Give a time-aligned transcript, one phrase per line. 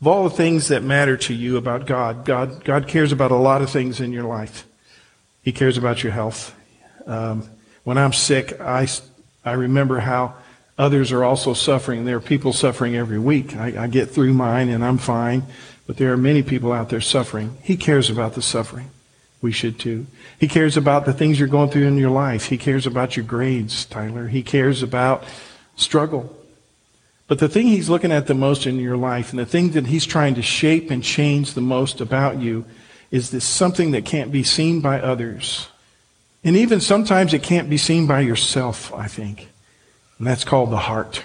[0.00, 3.36] Of all the things that matter to you about God, God, God cares about a
[3.36, 4.66] lot of things in your life.
[5.42, 6.54] He cares about your health.
[7.06, 7.48] Um,
[7.84, 8.88] when I'm sick, I,
[9.44, 10.34] I remember how
[10.76, 12.04] others are also suffering.
[12.04, 13.56] There are people suffering every week.
[13.56, 15.44] I, I get through mine and I'm fine,
[15.86, 17.56] but there are many people out there suffering.
[17.62, 18.90] He cares about the suffering.
[19.40, 20.06] We should too.
[20.38, 22.46] He cares about the things you're going through in your life.
[22.46, 24.28] He cares about your grades, Tyler.
[24.28, 25.24] He cares about
[25.76, 26.36] struggle.
[27.28, 29.86] But the thing he's looking at the most in your life and the thing that
[29.86, 32.64] he's trying to shape and change the most about you
[33.10, 35.68] is this something that can't be seen by others.
[36.44, 39.48] And even sometimes it can't be seen by yourself, I think.
[40.18, 41.24] And that's called the heart.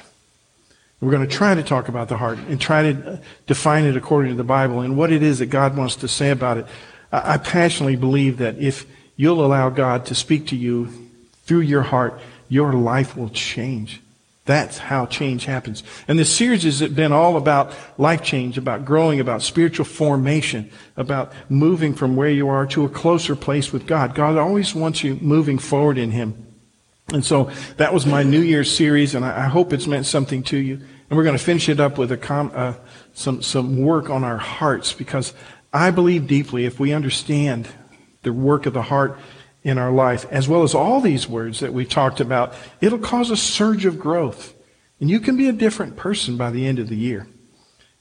[0.99, 4.31] We're going to try to talk about the heart and try to define it according
[4.31, 6.65] to the Bible and what it is that God wants to say about it.
[7.11, 11.09] I passionately believe that if you'll allow God to speak to you
[11.43, 13.99] through your heart, your life will change.
[14.45, 15.83] That's how change happens.
[16.07, 21.31] And this series has been all about life change, about growing, about spiritual formation, about
[21.47, 24.15] moving from where you are to a closer place with God.
[24.15, 26.47] God always wants you moving forward in Him.
[27.13, 30.57] And so that was my New Year's series, and I, hope it's meant something to
[30.57, 30.75] you.
[31.09, 32.73] And we're going to finish it up with com, uh,
[33.13, 35.33] some, some work on our hearts because
[35.73, 37.67] I believe deeply if we understand
[38.23, 39.19] the work of the heart
[39.63, 43.29] in our life, as well as all these words that we talked about, it'll cause
[43.29, 44.53] a surge of growth.
[44.99, 47.27] And you can be a different person by the end of the year.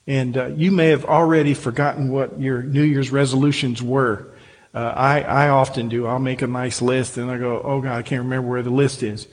[0.06, 4.28] And uh, you may have already forgotten what your New Year's resolutions were.
[4.74, 6.06] Uh, I, I often do.
[6.06, 8.70] I'll make a nice list and I go, oh God, I can't remember where the
[8.70, 9.28] list is.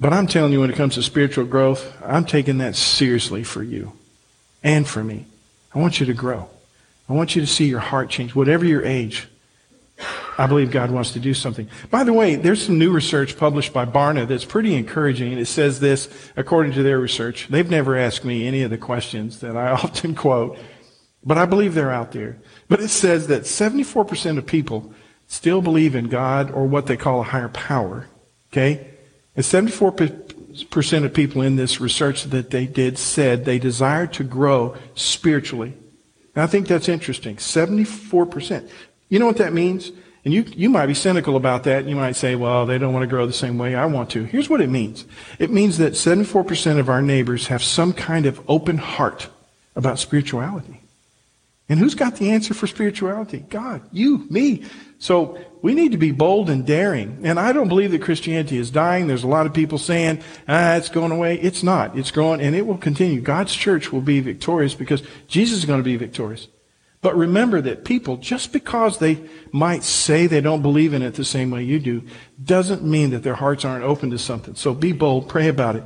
[0.00, 3.62] But I'm telling you, when it comes to spiritual growth, I'm taking that seriously for
[3.62, 3.92] you
[4.62, 5.26] and for me.
[5.74, 6.50] I want you to grow.
[7.08, 9.28] I want you to see your heart change, whatever your age.
[10.38, 11.68] I believe God wants to do something.
[11.90, 15.32] By the way, there's some new research published by Barna that's pretty encouraging.
[15.32, 17.48] It says this, according to their research.
[17.48, 20.58] They've never asked me any of the questions that I often quote,
[21.24, 22.38] but I believe they're out there.
[22.68, 24.94] But it says that 74% of people
[25.26, 28.08] still believe in God or what they call a higher power.
[28.50, 28.86] Okay?
[29.36, 34.76] And 74% of people in this research that they did said they desire to grow
[34.94, 35.74] spiritually.
[36.34, 37.36] And I think that's interesting.
[37.36, 38.68] 74%.
[39.08, 39.92] You know what that means?
[40.24, 41.84] And you, you might be cynical about that.
[41.86, 44.22] You might say, well, they don't want to grow the same way I want to.
[44.24, 45.04] Here's what it means.
[45.38, 49.28] It means that 74% of our neighbors have some kind of open heart
[49.74, 50.80] about spirituality.
[51.68, 53.44] And who's got the answer for spirituality?
[53.48, 54.64] God, you, me.
[54.98, 57.20] So we need to be bold and daring.
[57.24, 59.06] And I don't believe that Christianity is dying.
[59.06, 61.40] There's a lot of people saying, ah, it's going away.
[61.40, 61.96] It's not.
[61.96, 63.20] It's growing and it will continue.
[63.20, 66.46] God's church will be victorious because Jesus is going to be victorious.
[67.02, 71.24] But remember that people, just because they might say they don't believe in it the
[71.24, 72.04] same way you do,
[72.42, 74.54] doesn't mean that their hearts aren't open to something.
[74.54, 75.82] So be bold, pray about it.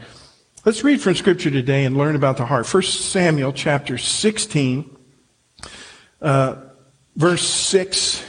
[0.66, 2.72] Let's read from Scripture today and learn about the heart.
[2.72, 4.94] 1 Samuel chapter 16,
[6.21, 6.56] uh,
[7.16, 8.22] verse 6,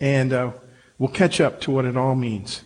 [0.00, 0.50] and uh,
[0.98, 2.64] we'll catch up to what it all means.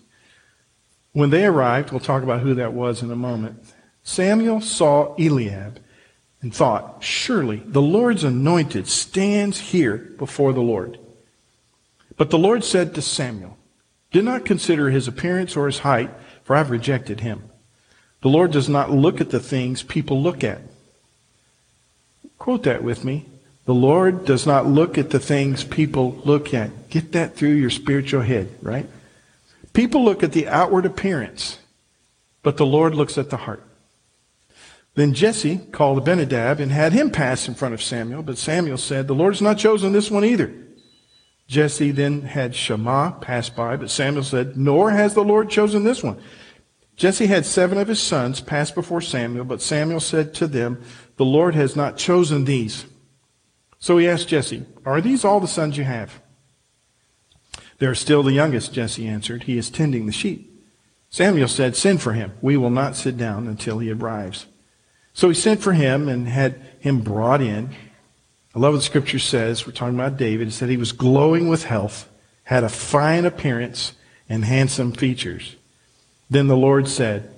[1.12, 3.62] When they arrived, we'll talk about who that was in a moment.
[4.02, 5.80] Samuel saw Eliab
[6.42, 10.98] and thought, Surely the Lord's anointed stands here before the Lord.
[12.16, 13.56] But the Lord said to Samuel,
[14.12, 16.10] Do not consider his appearance or his height,
[16.44, 17.50] for I've rejected him.
[18.22, 20.60] The Lord does not look at the things people look at.
[22.38, 23.26] Quote that with me.
[23.66, 26.88] The Lord does not look at the things people look at.
[26.88, 28.88] Get that through your spiritual head, right?
[29.72, 31.58] People look at the outward appearance,
[32.42, 33.65] but the Lord looks at the heart.
[34.96, 39.06] Then Jesse called Abinadab and had him pass in front of Samuel, but Samuel said,
[39.06, 40.52] The Lord has not chosen this one either.
[41.46, 46.02] Jesse then had Shammah pass by, but Samuel said, Nor has the Lord chosen this
[46.02, 46.18] one.
[46.96, 50.82] Jesse had seven of his sons pass before Samuel, but Samuel said to them,
[51.16, 52.86] The Lord has not chosen these.
[53.78, 56.22] So he asked Jesse, Are these all the sons you have?
[57.78, 59.42] They are still the youngest, Jesse answered.
[59.42, 60.50] He is tending the sheep.
[61.10, 62.32] Samuel said, Send for him.
[62.40, 64.46] We will not sit down until he arrives.
[65.16, 67.70] So he sent for him and had him brought in.
[68.54, 69.66] I love what the scripture says.
[69.66, 70.48] We're talking about David.
[70.48, 72.06] It said he was glowing with health,
[72.44, 73.94] had a fine appearance,
[74.28, 75.56] and handsome features.
[76.28, 77.34] Then the Lord said,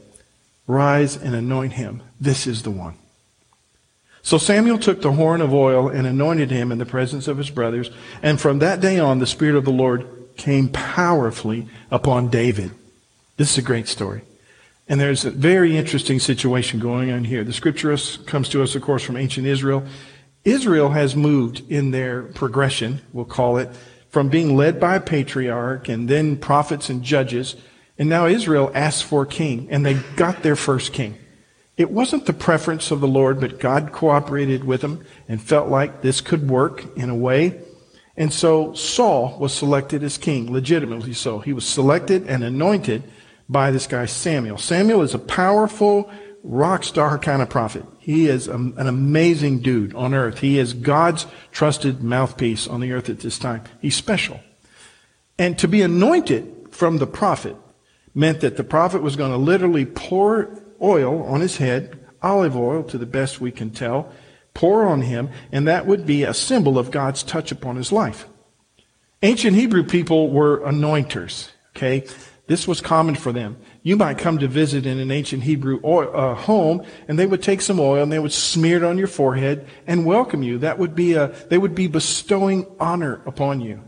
[0.66, 2.02] Rise and anoint him.
[2.20, 2.96] This is the one.
[4.22, 7.48] So Samuel took the horn of oil and anointed him in the presence of his
[7.48, 7.92] brothers.
[8.24, 10.04] And from that day on, the Spirit of the Lord
[10.36, 12.72] came powerfully upon David.
[13.36, 14.22] This is a great story.
[14.88, 17.44] And there's a very interesting situation going on here.
[17.44, 19.84] The scripture comes to us, of course, from ancient Israel.
[20.44, 23.68] Israel has moved in their progression, we'll call it,
[24.08, 27.56] from being led by a patriarch and then prophets and judges.
[27.98, 31.18] And now Israel asks for a king, and they got their first king.
[31.76, 36.00] It wasn't the preference of the Lord, but God cooperated with them and felt like
[36.00, 37.60] this could work in a way.
[38.16, 41.38] And so Saul was selected as king, legitimately so.
[41.40, 43.04] He was selected and anointed
[43.48, 44.58] by this guy Samuel.
[44.58, 46.10] Samuel is a powerful
[46.42, 47.84] rock star kind of prophet.
[47.98, 50.38] He is an amazing dude on earth.
[50.38, 53.64] He is God's trusted mouthpiece on the earth at this time.
[53.80, 54.40] He's special.
[55.38, 57.56] And to be anointed from the prophet
[58.14, 62.82] meant that the prophet was going to literally pour oil on his head, olive oil
[62.84, 64.10] to the best we can tell,
[64.54, 68.26] pour on him, and that would be a symbol of God's touch upon his life.
[69.22, 72.06] Ancient Hebrew people were anointers, okay?
[72.48, 73.58] This was common for them.
[73.82, 77.42] You might come to visit in an ancient Hebrew oil, uh, home, and they would
[77.42, 80.56] take some oil and they would smear it on your forehead and welcome you.
[80.58, 83.84] That would be a, they would be bestowing honor upon you.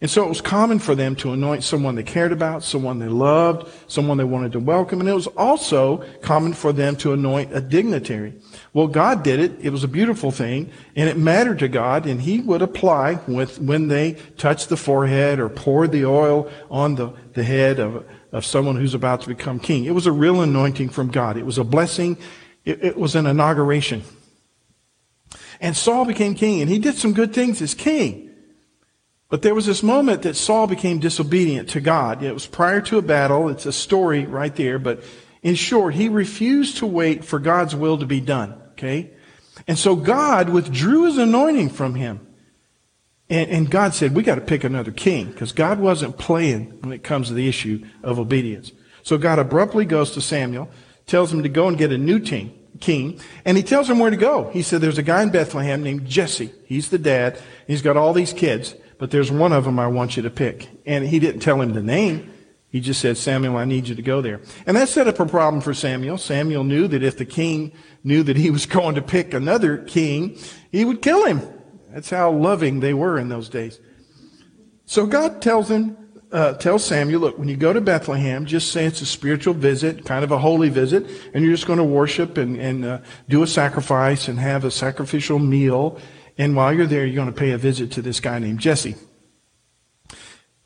[0.00, 3.08] And so it was common for them to anoint someone they cared about, someone they
[3.08, 5.00] loved, someone they wanted to welcome.
[5.00, 8.32] And it was also common for them to anoint a dignitary.
[8.72, 9.52] Well, God did it.
[9.60, 13.60] It was a beautiful thing and it mattered to God and he would apply with,
[13.60, 18.44] when they touched the forehead or poured the oil on the, the head of, of
[18.44, 19.86] someone who's about to become king.
[19.86, 21.36] It was a real anointing from God.
[21.36, 22.16] It was a blessing.
[22.64, 24.02] It, it was an inauguration.
[25.60, 28.28] And Saul became king and he did some good things as king.
[29.30, 32.22] But there was this moment that Saul became disobedient to God.
[32.22, 33.48] It was prior to a battle.
[33.48, 34.78] It's a story right there.
[34.78, 35.04] But
[35.42, 38.60] in short, he refused to wait for God's will to be done.
[38.72, 39.10] Okay?
[39.66, 42.26] And so God withdrew his anointing from him.
[43.28, 46.92] And, and God said, we got to pick another king because God wasn't playing when
[46.92, 48.72] it comes to the issue of obedience.
[49.02, 50.68] So God abruptly goes to Samuel,
[51.06, 54.10] tells him to go and get a new king, king, and he tells him where
[54.10, 54.50] to go.
[54.50, 56.52] He said, there's a guy in Bethlehem named Jesse.
[56.64, 57.38] He's the dad.
[57.66, 60.68] He's got all these kids but there's one of them I want you to pick.
[60.84, 62.30] And he didn't tell him the name.
[62.70, 64.40] He just said, Samuel, I need you to go there.
[64.64, 66.18] And that set up a problem for Samuel.
[66.18, 67.72] Samuel knew that if the king
[68.04, 70.38] knew that he was going to pick another king,
[70.70, 71.42] he would kill him.
[71.92, 73.80] That's how loving they were in those days.
[74.86, 75.96] So God tells him,
[76.30, 80.04] uh, tells Samuel, look, when you go to Bethlehem, just say it's a spiritual visit,
[80.04, 83.42] kind of a holy visit, and you're just going to worship and, and uh, do
[83.42, 85.98] a sacrifice and have a sacrificial meal.
[86.38, 88.94] And while you're there, you're going to pay a visit to this guy named Jesse.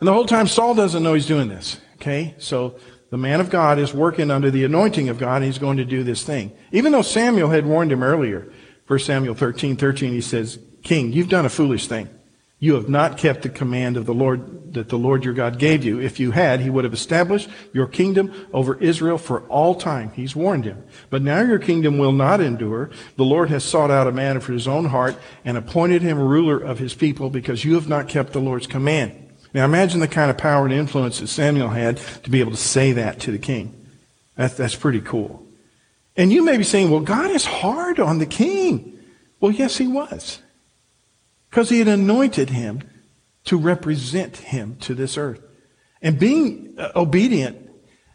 [0.01, 1.81] And the whole time, Saul doesn't know he's doing this.
[1.95, 2.35] Okay?
[2.39, 2.79] So
[3.11, 5.85] the man of God is working under the anointing of God, and he's going to
[5.85, 6.53] do this thing.
[6.73, 8.53] Even though Samuel had warned him earlier,
[8.87, 12.09] 1 Samuel 13, 13, he says, King, you've done a foolish thing.
[12.59, 15.85] You have not kept the command of the Lord that the Lord your God gave
[15.85, 16.01] you.
[16.01, 20.11] If you had, he would have established your kingdom over Israel for all time.
[20.15, 20.83] He's warned him.
[21.11, 22.91] But now your kingdom will not endure.
[23.17, 26.59] The Lord has sought out a man for his own heart and appointed him ruler
[26.59, 29.24] of his people because you have not kept the Lord's command.
[29.55, 32.57] Now imagine the kind of power and influence that Samuel had to be able to
[32.57, 33.73] say that to the king.
[34.37, 35.47] That's, that's pretty cool.
[36.17, 38.99] And you may be saying, well, God is hard on the king.
[39.41, 40.41] Well, yes, he was.
[41.49, 42.83] Because he had anointed him
[43.45, 45.41] to represent him to this earth.
[46.03, 47.71] And being uh, obedient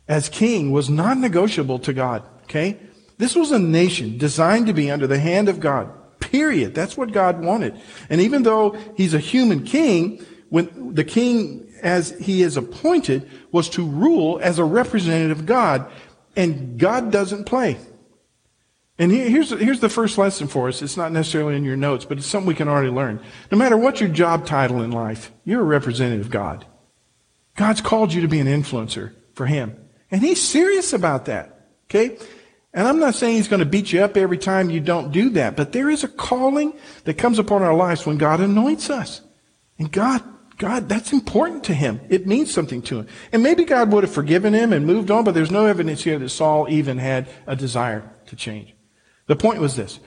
[0.08, 2.24] as king was non negotiable to God.
[2.44, 2.78] Okay?
[3.18, 5.90] This was a nation designed to be under the hand of God.
[6.20, 6.76] Period.
[6.76, 7.80] That's what God wanted.
[8.10, 13.70] And even though he's a human king, when the king as he is appointed was
[13.70, 15.90] to rule as a representative of God.
[16.36, 17.78] And God doesn't play.
[18.98, 20.82] And here's, here's the first lesson for us.
[20.82, 23.22] It's not necessarily in your notes, but it's something we can already learn.
[23.50, 26.66] No matter what your job title in life, you're a representative of God.
[27.56, 29.78] God's called you to be an influencer for Him.
[30.12, 31.68] And He's serious about that.
[31.86, 32.18] Okay?
[32.74, 35.30] And I'm not saying He's going to beat you up every time you don't do
[35.32, 36.74] that, but there is a calling
[37.06, 39.22] that comes upon our lives when God anoints us.
[39.78, 40.22] And God,
[40.60, 42.02] God, that's important to Him.
[42.10, 43.08] It means something to Him.
[43.32, 46.20] And maybe God would have forgiven him and moved on, but there's no evidence here
[46.20, 48.76] that Saul even had a desire to change.
[49.28, 50.00] The point was this.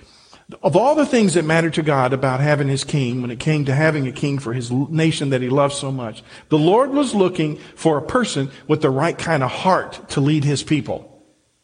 [0.63, 3.65] Of all the things that mattered to God about having his king, when it came
[3.65, 7.15] to having a king for his nation that he loved so much, the Lord was
[7.15, 11.09] looking for a person with the right kind of heart to lead his people.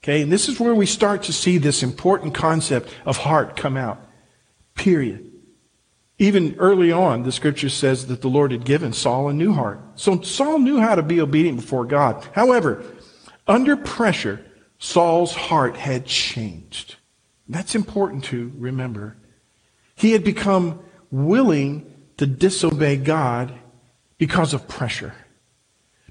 [0.02, 3.76] Okay, and this is where we start to see this important concept of heart come
[3.76, 4.02] out.
[4.74, 5.27] Period.
[6.18, 9.80] Even early on, the scripture says that the Lord had given Saul a new heart.
[9.94, 12.26] So Saul knew how to be obedient before God.
[12.32, 12.84] However,
[13.46, 14.44] under pressure,
[14.78, 16.96] Saul's heart had changed.
[17.48, 19.16] That's important to remember.
[19.94, 23.54] He had become willing to disobey God
[24.18, 25.14] because of pressure.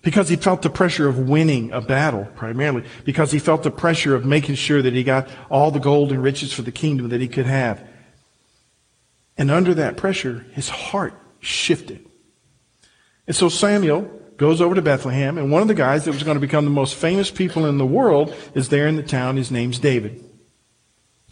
[0.02, 2.86] Because he felt the pressure of winning a battle, primarily.
[3.04, 6.24] Because he felt the pressure of making sure that he got all the gold and
[6.24, 7.86] riches for the kingdom that he could have.
[9.38, 12.06] And under that pressure, his heart shifted.
[13.28, 14.02] And so Samuel
[14.38, 16.72] goes over to Bethlehem, and one of the guys that was going to become the
[16.72, 19.36] most famous people in the world is there in the town.
[19.36, 20.24] His name's David.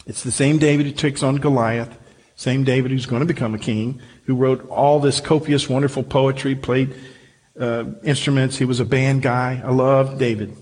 [0.06, 1.96] It's the same David who takes on Goliath,
[2.34, 6.54] same David who's going to become a king, who wrote all this copious, wonderful poetry,
[6.54, 6.94] played
[7.58, 8.58] uh, instruments.
[8.58, 9.62] He was a band guy.
[9.64, 10.56] I love David.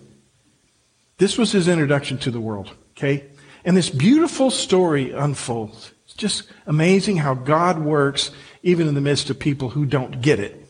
[1.18, 3.24] This was his introduction to the world, okay?
[3.64, 5.93] And this beautiful story unfolds.
[6.04, 8.30] It's just amazing how God works
[8.62, 10.60] even in the midst of people who don't get it.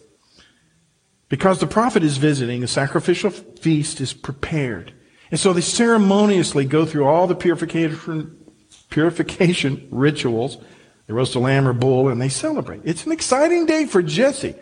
[1.29, 4.93] Because the prophet is visiting, a sacrificial feast is prepared.
[5.31, 8.37] And so they ceremoniously go through all the purification,
[8.91, 10.59] purification rituals.
[11.07, 12.83] They roast a lamb or bull and they celebrate.
[12.85, 14.55] It's an exciting day for Jesse.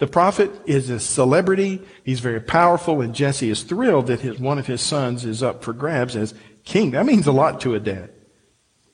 [0.00, 1.82] The prophet is a celebrity.
[2.04, 5.62] He's very powerful, and Jesse is thrilled that his, one of his sons is up
[5.62, 6.32] for grabs as
[6.64, 6.92] king.
[6.92, 8.10] That means a lot to a dad.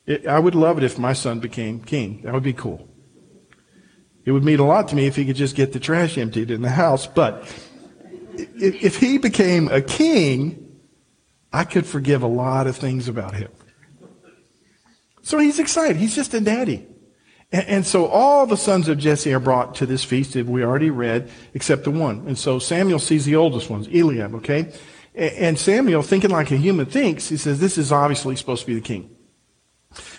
[0.07, 2.23] It, I would love it if my son became king.
[2.23, 2.89] That would be cool.
[4.25, 6.51] It would mean a lot to me if he could just get the trash emptied
[6.51, 7.07] in the house.
[7.07, 7.45] But
[8.35, 10.81] if, he became a king,
[11.53, 13.51] I could forgive a lot of things about him.
[15.23, 15.97] So he's excited.
[15.97, 16.87] He's just a daddy.
[17.53, 20.65] And, and, so all the sons of Jesse are brought to this feast that we
[20.65, 22.25] already read, except the one.
[22.27, 24.73] And so Samuel sees the oldest ones, Eliab, okay?
[25.15, 28.75] And Samuel, thinking like a human thinks, he says, this is obviously supposed to be
[28.75, 29.16] the king.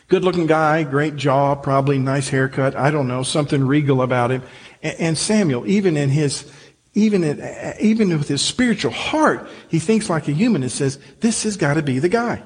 [0.08, 2.76] Good looking guy, great jaw, probably nice haircut.
[2.76, 4.42] I don't know, something regal about him.
[4.82, 6.50] And Samuel, even in his,
[6.94, 11.44] even in, even with his spiritual heart, he thinks like a human and says, this
[11.44, 12.42] has got to be the guy.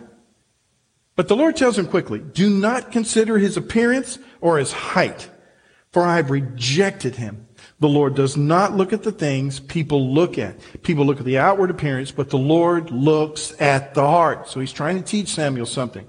[1.15, 5.29] But the Lord tells him quickly, do not consider his appearance or his height,
[5.91, 7.47] for I have rejected him.
[7.79, 10.55] The Lord does not look at the things people look at.
[10.81, 14.47] People look at the outward appearance, but the Lord looks at the heart.
[14.47, 16.07] So he's trying to teach Samuel something.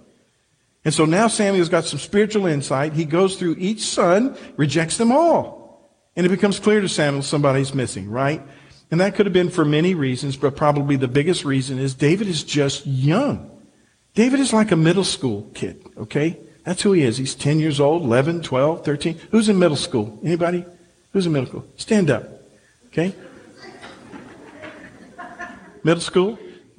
[0.84, 2.92] And so now Samuel's got some spiritual insight.
[2.92, 5.90] He goes through each son, rejects them all.
[6.16, 8.42] And it becomes clear to Samuel somebody's missing, right?
[8.90, 12.26] And that could have been for many reasons, but probably the biggest reason is David
[12.26, 13.48] is just young.
[14.14, 16.38] David is like a middle school kid, okay?
[16.64, 17.16] That's who he is.
[17.16, 19.18] He's 10 years old, 11, 12, 13.
[19.30, 20.18] Who's in middle school?
[20.22, 20.64] Anybody?
[21.12, 21.66] Who's in middle school?
[21.76, 22.24] Stand up.
[22.88, 23.14] Okay?
[25.82, 26.38] Middle school?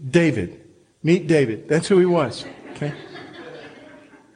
[0.10, 0.62] David.
[1.02, 1.68] Meet David.
[1.68, 2.46] That's who he was.
[2.72, 2.94] Okay?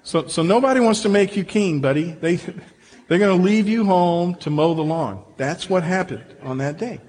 [0.07, 2.11] So, so nobody wants to make you king, buddy.
[2.11, 2.35] They,
[3.07, 5.21] they're going to leave you home to mow the lawn.
[5.35, 7.01] That's what happened on that day.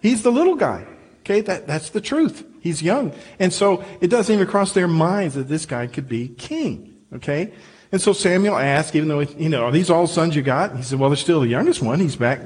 [0.00, 0.86] He's the little guy.
[1.20, 1.42] Okay?
[1.42, 2.46] That, that's the truth.
[2.62, 3.12] He's young.
[3.38, 6.96] And so it doesn't even cross their minds that this guy could be king.
[7.12, 7.52] Okay?
[7.92, 10.74] And so Samuel asked, even though, you know, are these all sons you got?
[10.74, 12.00] He said, well, they're still the youngest one.
[12.00, 12.40] He's back,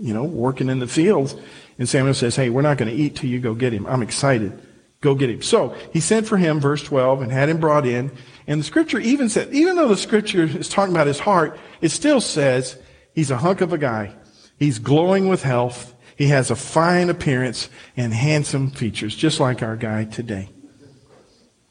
[0.00, 1.34] you know, working in the fields.
[1.76, 3.84] And Samuel says, hey, we're not going to eat till you go get him.
[3.86, 4.56] I'm excited.
[5.00, 5.42] Go get him.
[5.42, 8.12] So he sent for him, verse 12, and had him brought in.
[8.50, 11.90] And the scripture even said, even though the scripture is talking about his heart, it
[11.90, 12.76] still says
[13.14, 14.12] he's a hunk of a guy.
[14.58, 15.94] He's glowing with health.
[16.16, 20.48] He has a fine appearance and handsome features, just like our guy today.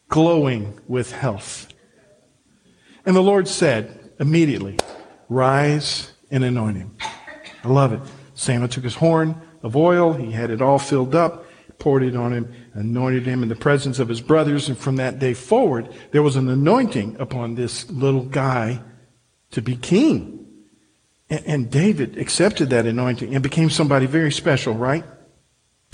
[0.08, 1.68] Glowing with health.
[3.06, 4.78] And the Lord said immediately,
[5.28, 6.96] Rise and anoint him.
[7.62, 8.00] I love it.
[8.36, 11.46] Samuel took his horn of oil, he had it all filled up,
[11.78, 14.70] poured it on him, anointed him in the presence of his brothers.
[14.70, 18.82] And from that day forward, there was an anointing upon this little guy
[19.52, 20.48] to be king.
[21.30, 25.04] And, and David accepted that anointing and became somebody very special, right?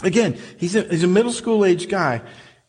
[0.03, 2.21] Again, he's a, he's a middle school age guy.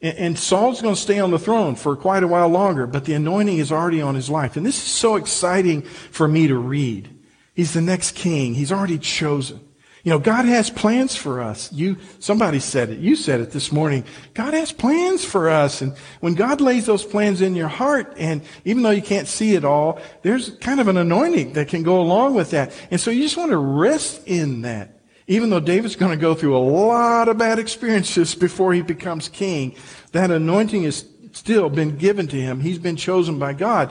[0.02, 3.14] And Saul's going to stay on the throne for quite a while longer, but the
[3.14, 4.56] anointing is already on his life.
[4.56, 7.08] And this is so exciting for me to read.
[7.54, 8.54] He's the next king.
[8.54, 9.65] He's already chosen.
[10.06, 11.72] You know, God has plans for us.
[11.72, 13.00] You, somebody said it.
[13.00, 14.04] You said it this morning.
[14.34, 15.82] God has plans for us.
[15.82, 19.56] And when God lays those plans in your heart, and even though you can't see
[19.56, 22.72] it all, there's kind of an anointing that can go along with that.
[22.92, 24.90] And so you just want to rest in that.
[25.26, 29.28] Even though David's going to go through a lot of bad experiences before he becomes
[29.28, 29.74] king,
[30.12, 32.60] that anointing has still been given to him.
[32.60, 33.90] He's been chosen by God.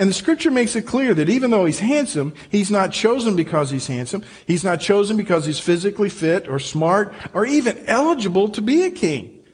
[0.00, 3.70] And the scripture makes it clear that even though he's handsome, he's not chosen because
[3.70, 4.24] he's handsome.
[4.46, 8.90] He's not chosen because he's physically fit or smart or even eligible to be a
[8.90, 9.44] king.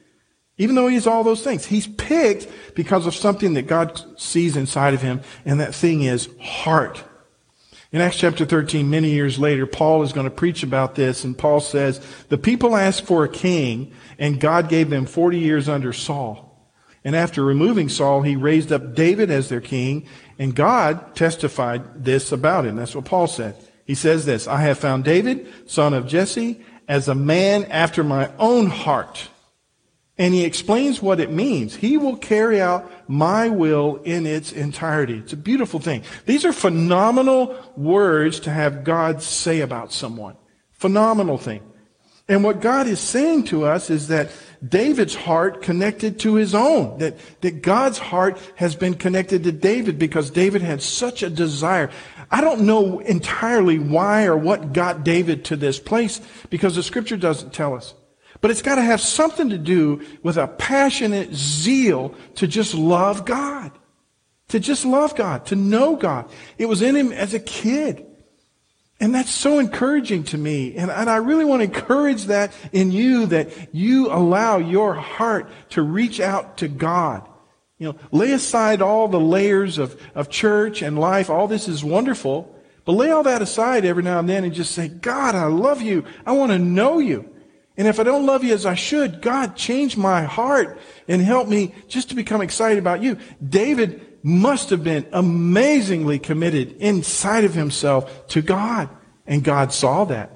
[0.57, 4.93] Even though he's all those things, he's picked because of something that God sees inside
[4.93, 7.03] of him, and that thing is heart.
[7.91, 11.37] In Acts chapter 13, many years later, Paul is going to preach about this, and
[11.37, 11.99] Paul says,
[12.29, 16.46] The people asked for a king, and God gave them 40 years under Saul.
[17.07, 20.05] And after removing Saul, he raised up David as their king,
[20.37, 22.75] and God testified this about him.
[22.75, 23.55] That's what Paul said.
[23.85, 26.59] He says this, I have found David, son of Jesse,
[26.89, 29.29] as a man after my own heart
[30.17, 31.75] and he explains what it means.
[31.75, 35.19] He will carry out my will in its entirety.
[35.19, 36.03] It's a beautiful thing.
[36.25, 40.35] These are phenomenal words to have God say about someone.
[40.71, 41.61] Phenomenal thing.
[42.29, 44.31] And what God is saying to us is that
[44.67, 46.97] David's heart connected to his own.
[46.97, 51.89] That, that God's heart has been connected to David because David had such a desire.
[52.29, 56.19] I don't know entirely why or what got David to this place
[56.49, 57.93] because the scripture doesn't tell us.
[58.41, 63.25] But it's got to have something to do with a passionate zeal to just love
[63.25, 63.71] God.
[64.49, 66.29] To just love God, to know God.
[66.57, 68.06] It was in him as a kid.
[68.99, 70.75] And that's so encouraging to me.
[70.75, 75.51] And, and I really want to encourage that in you that you allow your heart
[75.71, 77.27] to reach out to God.
[77.77, 81.29] You know, lay aside all the layers of, of church and life.
[81.29, 82.53] All this is wonderful.
[82.85, 85.81] But lay all that aside every now and then and just say, God, I love
[85.81, 86.05] you.
[86.25, 87.29] I want to know you.
[87.75, 91.47] And if I don't love you as I should, God, change my heart and help
[91.47, 93.17] me just to become excited about you.
[93.47, 98.89] David must have been amazingly committed inside of himself to God.
[99.25, 100.31] And God saw that.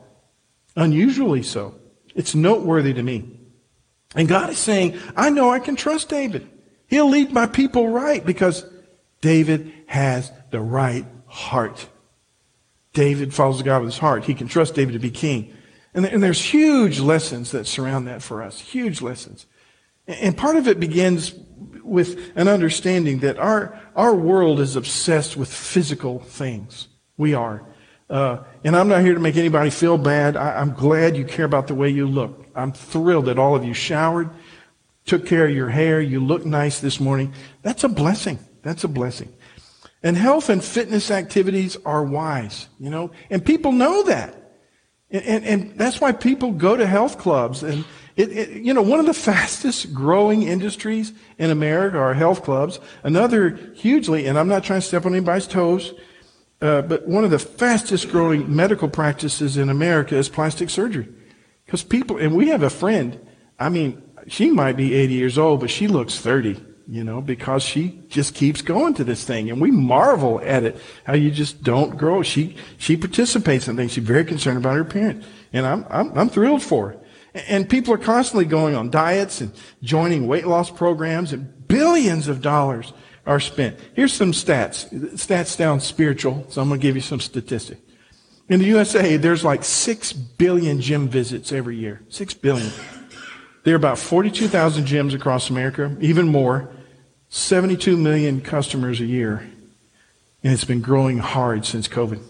[0.75, 1.75] Unusually so.
[2.15, 3.39] It's noteworthy to me.
[4.15, 6.49] And God is saying, I know I can trust David.
[6.87, 8.65] He'll lead my people right because
[9.21, 11.87] David has the right heart.
[12.93, 14.25] David follows God with his heart.
[14.25, 15.53] He can trust David to be king.
[15.93, 18.59] And, there's huge lessons that surround that for us.
[18.59, 19.45] Huge lessons.
[20.11, 21.33] And part of it begins
[21.83, 26.87] with an understanding that our, our world is obsessed with physical things.
[27.17, 27.63] We are.
[28.09, 30.35] Uh, and I'm not here to make anybody feel bad.
[30.35, 32.45] I, I'm glad you care about the way you look.
[32.55, 34.29] I'm thrilled that all of you showered,
[35.05, 37.33] took care of your hair, you look nice this morning.
[37.61, 38.39] That's a blessing.
[38.63, 39.33] That's a blessing.
[40.03, 44.35] And health and fitness activities are wise, you know, and people know that.
[45.09, 47.85] And, and, and that's why people go to health clubs and,
[48.21, 52.79] it, it, you know, one of the fastest growing industries in America are health clubs.
[53.03, 55.93] Another hugely, and I'm not trying to step on anybody's toes,
[56.61, 61.07] uh, but one of the fastest growing medical practices in America is plastic surgery.
[61.65, 63.19] Because people, and we have a friend,
[63.59, 67.63] I mean, she might be 80 years old, but she looks 30, you know, because
[67.63, 69.49] she just keeps going to this thing.
[69.49, 72.21] And we marvel at it, how you just don't grow.
[72.21, 73.93] She, she participates in things.
[73.93, 75.25] She's very concerned about her appearance.
[75.53, 77.00] And I'm, I'm, I'm thrilled for her.
[77.33, 82.41] And people are constantly going on diets and joining weight loss programs and billions of
[82.41, 82.91] dollars
[83.25, 83.77] are spent.
[83.93, 84.89] Here's some stats.
[85.13, 87.81] Stats sound spiritual, so I'm going to give you some statistics.
[88.49, 92.01] In the USA, there's like 6 billion gym visits every year.
[92.09, 92.71] 6 billion.
[93.63, 96.69] There are about 42,000 gyms across America, even more.
[97.29, 99.49] 72 million customers a year.
[100.43, 102.21] And it's been growing hard since COVID.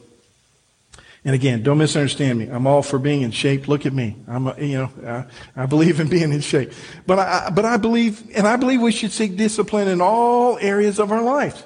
[1.23, 2.47] And again, don't misunderstand me.
[2.47, 3.67] I'm all for being in shape.
[3.67, 4.15] Look at me.
[4.27, 6.71] I'm, a, you know, I, I, believe in being in shape.
[7.05, 10.99] But I, but I believe, and I believe we should seek discipline in all areas
[10.99, 11.63] of our life.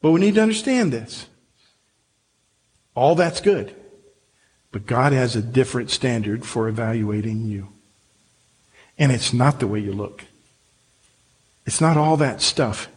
[0.00, 1.26] But we need to understand this.
[2.96, 3.72] All that's good.
[4.72, 7.68] But God has a different standard for evaluating you.
[8.98, 10.24] And it's not the way you look.
[11.66, 12.88] It's not all that stuff.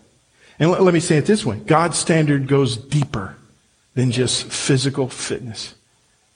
[0.58, 1.58] And let, let me say it this way.
[1.58, 3.36] God's standard goes deeper
[3.96, 5.74] than just physical fitness.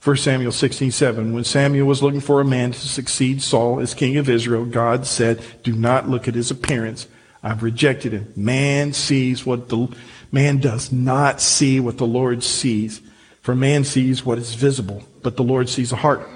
[0.03, 1.33] 1 Samuel 16, 7.
[1.33, 5.05] When Samuel was looking for a man to succeed Saul as king of Israel, God
[5.05, 7.07] said, Do not look at his appearance.
[7.43, 8.33] I've rejected him.
[8.35, 9.89] Man sees what the
[10.31, 13.01] man does not see what the Lord sees.
[13.41, 16.27] For man sees what is visible, but the Lord sees the heart.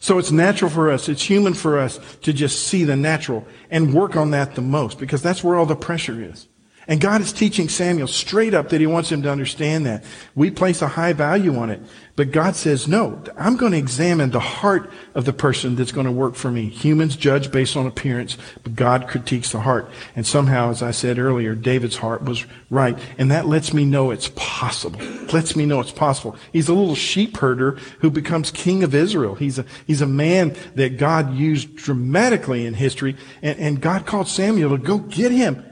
[0.00, 3.92] So it's natural for us, it's human for us to just see the natural and
[3.92, 6.46] work on that the most because that's where all the pressure is.
[6.88, 10.04] And God is teaching Samuel straight up that he wants him to understand that.
[10.34, 11.82] We place a high value on it.
[12.16, 16.06] But God says, no, I'm going to examine the heart of the person that's going
[16.06, 16.70] to work for me.
[16.70, 19.90] Humans judge based on appearance, but God critiques the heart.
[20.16, 22.98] And somehow, as I said earlier, David's heart was right.
[23.18, 24.98] And that lets me know it's possible.
[25.32, 26.36] lets me know it's possible.
[26.54, 29.34] He's a little sheep herder who becomes king of Israel.
[29.34, 33.14] He's a, he's a man that God used dramatically in history.
[33.42, 35.67] And, and God called Samuel to go get him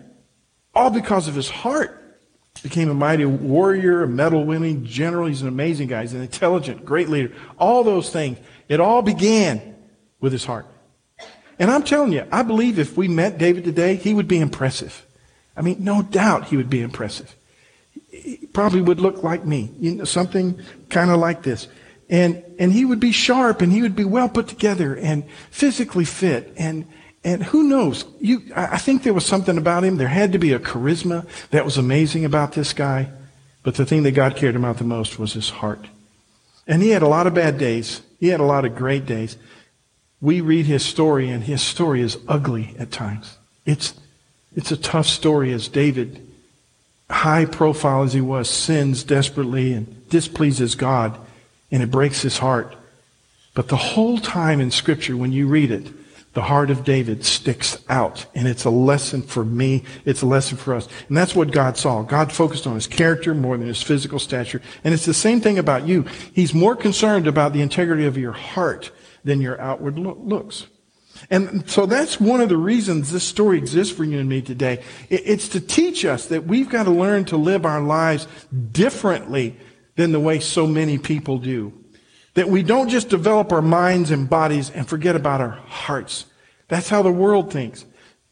[0.77, 2.03] all because of his heart.
[2.63, 5.27] Became a mighty warrior, a medal winning general.
[5.27, 6.03] He's an amazing guy.
[6.03, 7.33] He's an intelligent, great leader.
[7.59, 8.39] All those things.
[8.69, 9.75] It all began
[10.21, 10.67] with his heart.
[11.59, 15.07] And I'm telling you, I believe if we met David today, he would be impressive.
[15.57, 17.35] I mean, no doubt he would be impressive.
[18.11, 20.61] He probably would look like me, you know, something
[20.91, 21.69] kind of like this.
[22.11, 26.05] And, and he would be sharp and he would be well put together and physically
[26.05, 26.87] fit and,
[27.27, 28.05] and who knows?
[28.21, 29.97] You, I think there was something about him.
[29.97, 33.11] There had to be a charisma that was amazing about this guy.
[33.65, 35.87] But the thing that God cared about the most was his heart.
[36.69, 38.01] And he had a lot of bad days.
[38.21, 39.37] He had a lot of great days.
[40.21, 43.39] We read his story, and his story is ugly at times.
[43.65, 43.95] It's,
[44.55, 46.25] it's a tough story as David,
[47.11, 51.19] high profile as he was, sins desperately and displeases God,
[51.73, 52.77] and it breaks his heart.
[53.53, 55.89] But the whole time in Scripture, when you read it,
[56.37, 58.27] the heart of David sticks out.
[58.35, 59.85] And it's a lesson for me.
[60.05, 60.87] It's a lesson for us.
[61.09, 62.03] And that's what God saw.
[62.03, 64.61] God focused on his character more than his physical stature.
[64.85, 66.05] And it's the same thing about you.
[66.35, 68.91] He's more concerned about the integrity of your heart
[69.25, 70.67] than your outward lo- looks.
[71.31, 74.83] And so that's one of the reasons this story exists for you and me today.
[75.09, 78.29] It's to teach us that we've got to learn to live our lives
[78.73, 79.57] differently
[79.95, 81.73] than the way so many people do.
[82.37, 86.27] That we don't just develop our minds and bodies and forget about our hearts.
[86.69, 87.85] That's how the world thinks.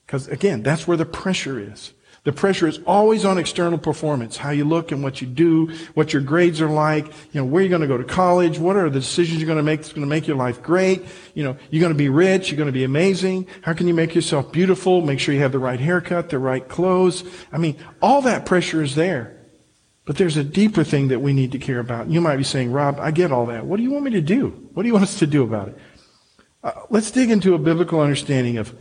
[0.06, 1.92] Because again, that's where the pressure is.
[2.24, 6.14] The pressure is always on external performance, how you look and what you do, what
[6.14, 8.88] your grades are like, you know, where you're going to go to college, what are
[8.88, 11.54] the decisions you're going to make that's going to make your life great, you know,
[11.70, 14.50] you're going to be rich, you're going to be amazing, how can you make yourself
[14.52, 17.24] beautiful, make sure you have the right haircut, the right clothes.
[17.52, 19.43] I mean, all that pressure is there.
[20.04, 22.08] But there's a deeper thing that we need to care about.
[22.08, 23.64] You might be saying, Rob, I get all that.
[23.64, 24.48] What do you want me to do?
[24.74, 25.78] What do you want us to do about it?
[26.62, 28.74] Uh, let's dig into a biblical understanding of,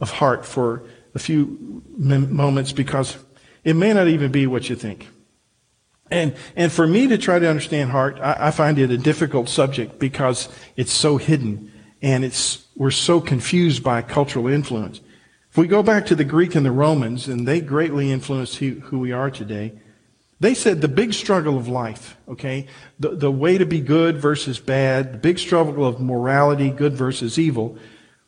[0.00, 3.18] of heart for a few moments because
[3.64, 5.08] it may not even be what you think.
[6.10, 9.48] And, and for me to try to understand heart, I, I find it a difficult
[9.48, 15.00] subject because it's so hidden and it's, we're so confused by cultural influence.
[15.50, 18.80] If we go back to the Greek and the Romans, and they greatly influenced who,
[18.80, 19.72] who we are today,
[20.40, 22.66] they said the big struggle of life, okay,
[22.98, 27.38] the, the way to be good versus bad, the big struggle of morality, good versus
[27.38, 27.76] evil,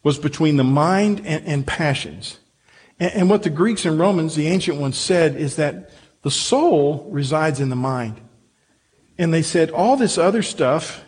[0.03, 2.38] was between the mind and, and passions.
[3.01, 7.09] And, and what the Greeks and Romans, the ancient ones, said is that the soul
[7.11, 8.20] resides in the mind.
[9.16, 11.03] And they said all this other stuff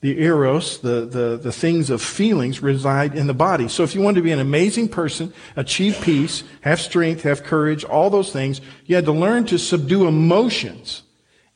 [0.00, 3.66] the eros, the, the, the things of feelings reside in the body.
[3.66, 7.82] So if you wanted to be an amazing person, achieve peace, have strength, have courage,
[7.84, 11.02] all those things, you had to learn to subdue emotions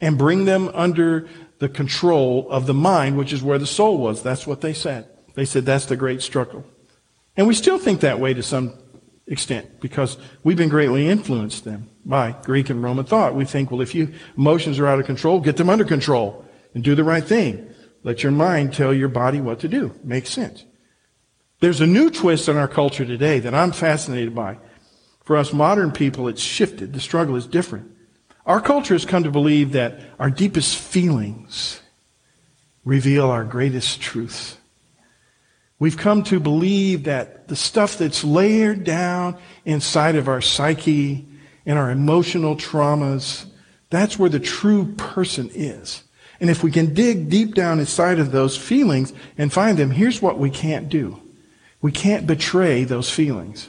[0.01, 1.29] and bring them under
[1.61, 4.23] the control of the mind, which is where the soul was.
[4.23, 5.09] That's what they said.
[5.35, 6.65] They said that's the great struggle.
[7.37, 8.75] And we still think that way to some
[9.29, 13.37] extent because we've been greatly influenced then by Greek and Roman thought.
[13.37, 16.83] We think, well, if you emotions are out of control, get them under control and
[16.83, 17.73] do the right thing.
[18.03, 19.95] Let your mind tell your body what to do.
[20.03, 20.65] Makes sense.
[21.61, 24.59] There's a new twist in our culture today that I'm fascinated by.
[25.25, 26.93] For us modern people, it's shifted.
[26.93, 27.91] The struggle is different.
[28.45, 31.81] Our culture has come to believe that our deepest feelings
[32.85, 34.59] reveal our greatest truths.
[35.79, 41.27] We've come to believe that the stuff that's layered down inside of our psyche
[41.65, 43.47] and our emotional traumas,
[43.91, 46.03] that's where the true person is.
[46.43, 50.21] And if we can dig deep down inside of those feelings and find them, here's
[50.21, 51.23] what we can't do.
[51.81, 53.69] We can't betray those feelings.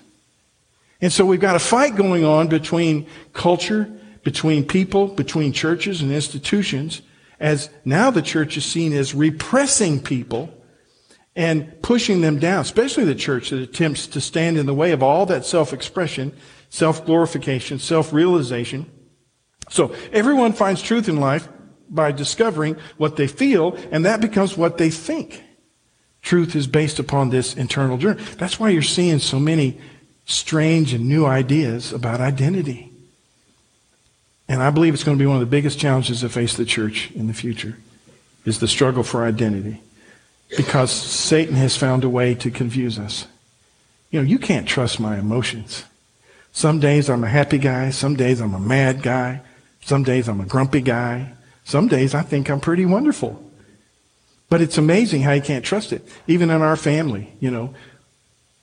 [0.99, 3.91] And so we've got a fight going on between culture,
[4.23, 7.03] between people, between churches and institutions,
[7.39, 10.51] as now the church is seen as repressing people
[11.35, 15.03] and pushing them down, especially the church that attempts to stand in the way of
[15.03, 16.35] all that self-expression,
[16.69, 18.89] self-glorification, self-realization.
[19.69, 21.47] So everyone finds truth in life,
[21.93, 25.43] by discovering what they feel, and that becomes what they think.
[26.21, 28.23] Truth is based upon this internal journey.
[28.37, 29.79] That's why you're seeing so many
[30.25, 32.89] strange and new ideas about identity.
[34.47, 36.65] And I believe it's going to be one of the biggest challenges that face the
[36.65, 37.77] church in the future
[38.45, 39.81] is the struggle for identity.
[40.55, 43.27] Because Satan has found a way to confuse us.
[44.11, 45.83] You know, you can't trust my emotions.
[46.51, 49.41] Some days I'm a happy guy, some days I'm a mad guy,
[49.81, 53.43] some days I'm a grumpy guy, some days I think I'm pretty wonderful.
[54.49, 56.07] But it's amazing how you can't trust it.
[56.27, 57.73] Even in our family, you know,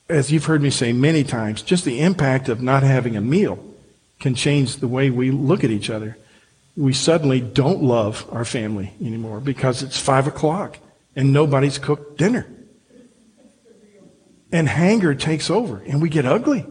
[0.08, 3.58] as you've heard me say many times, just the impact of not having a meal
[4.18, 6.16] can change the way we look at each other.
[6.76, 10.78] We suddenly don't love our family anymore because it's five o'clock
[11.16, 12.46] and nobody's cooked dinner.
[14.52, 16.66] And hanger takes over and we get ugly.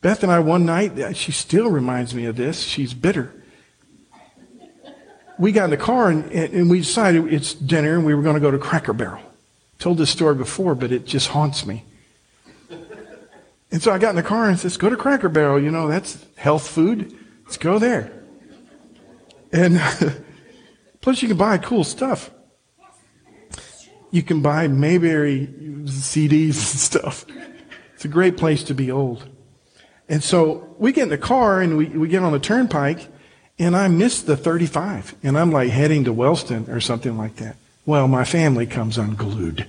[0.00, 2.60] Beth and I one night, she still reminds me of this.
[2.60, 3.37] She's bitter
[5.38, 8.34] we got in the car and, and we decided it's dinner and we were going
[8.34, 9.22] to go to Cracker Barrel.
[9.78, 11.84] Told this story before, but it just haunts me.
[13.70, 15.62] And so I got in the car and says, go to Cracker Barrel.
[15.62, 17.14] You know, that's health food.
[17.44, 18.12] Let's go there.
[19.52, 19.80] And
[21.00, 22.30] plus you can buy cool stuff.
[24.10, 25.46] You can buy Mayberry
[25.84, 27.26] CDs and stuff.
[27.94, 29.28] It's a great place to be old.
[30.08, 33.08] And so we get in the car and we, we get on the turnpike
[33.58, 35.14] and I missed the 35.
[35.22, 37.56] And I'm like heading to Wellston or something like that.
[37.86, 39.66] Well, my family comes unglued.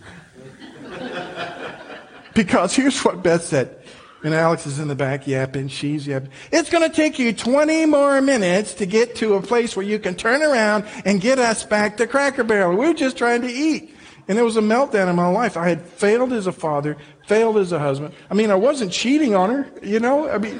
[2.33, 3.75] because here's what Beth said.
[4.21, 5.69] And Alex is in the back yapping.
[5.69, 6.29] She's yapping.
[6.51, 9.97] It's going to take you 20 more minutes to get to a place where you
[9.97, 12.75] can turn around and get us back to Cracker Barrel.
[12.75, 13.95] We're just trying to eat.
[14.27, 15.55] And there was a meltdown in my life.
[15.57, 16.97] I had failed as a father,
[17.27, 18.13] failed as a husband.
[18.29, 20.29] I mean, I wasn't cheating on her, you know?
[20.29, 20.59] I mean,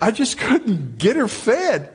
[0.00, 1.92] I just couldn't get her fed.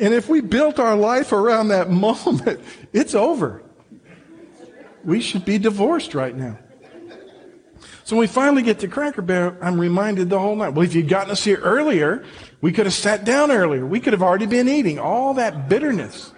[0.00, 2.60] And if we built our life around that moment,
[2.92, 3.62] it's over.
[5.04, 6.58] We should be divorced right now.
[8.04, 10.70] So when we finally get to Cracker Barrel, I'm reminded the whole night.
[10.70, 12.24] Well, if you'd gotten us here earlier,
[12.60, 13.86] we could have sat down earlier.
[13.86, 14.98] We could have already been eating.
[14.98, 16.32] All that bitterness.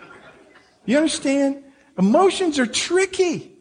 [0.85, 1.63] You understand?
[1.99, 3.54] Emotions are tricky.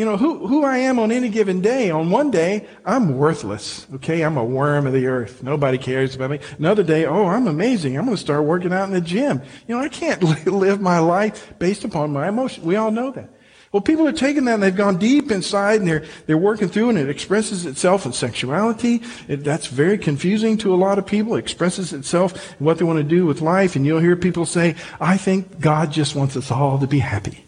[0.00, 1.90] You know, who, who I am on any given day.
[1.90, 3.86] On one day, I'm worthless.
[3.96, 4.22] Okay.
[4.22, 5.42] I'm a worm of the earth.
[5.42, 6.40] Nobody cares about me.
[6.58, 7.98] Another day, oh, I'm amazing.
[7.98, 9.42] I'm going to start working out in the gym.
[9.68, 12.64] You know, I can't live my life based upon my emotion.
[12.64, 13.28] We all know that.
[13.72, 16.88] Well, people are taking that and they've gone deep inside and they're, they're working through
[16.88, 19.02] and it expresses itself in sexuality.
[19.28, 21.34] It, that's very confusing to a lot of people.
[21.34, 23.76] It expresses itself in what they want to do with life.
[23.76, 27.44] And you'll hear people say, I think God just wants us all to be happy.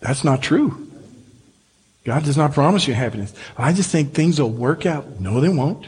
[0.00, 0.88] That's not true.
[2.04, 3.34] God does not promise you happiness.
[3.56, 5.20] I just think things will work out.
[5.20, 5.86] No, they won't.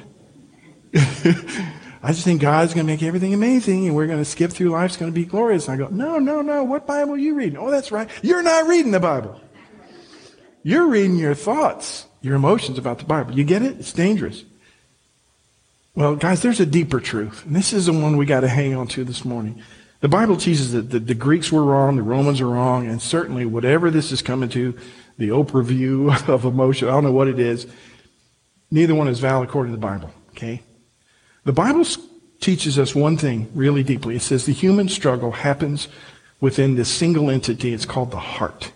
[0.94, 4.70] I just think God's going to make everything amazing and we're going to skip through
[4.70, 4.90] life.
[4.90, 5.68] It's going to be glorious.
[5.68, 6.64] And I go, no, no, no.
[6.64, 7.57] What Bible are you reading?
[7.57, 8.11] Oh, that's right.
[8.22, 9.40] You're not reading the Bible.
[10.62, 13.35] You're reading your thoughts, your emotions about the Bible.
[13.35, 13.79] You get it?
[13.79, 14.44] It's dangerous.
[15.94, 17.44] Well, guys, there's a deeper truth.
[17.46, 19.62] And this is the one we got to hang on to this morning.
[20.03, 23.47] The Bible teaches that the, the Greeks were wrong, the Romans are wrong, and certainly
[23.47, 24.77] whatever this is coming to,
[25.17, 27.69] the Oprah view of emotion, I don't know what it is,
[28.69, 30.11] neither one is valid according to the Bible.
[30.31, 30.61] Okay?
[31.45, 31.87] The Bible
[32.41, 34.17] teaches us one thing really deeply.
[34.17, 35.87] It says the human struggle happens
[36.41, 37.73] within this single entity.
[37.73, 38.73] It's called the heart.